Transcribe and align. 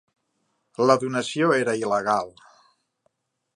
La 0.91 0.95
donació 1.03 1.51
era 1.59 1.77
il·legal. 1.83 2.35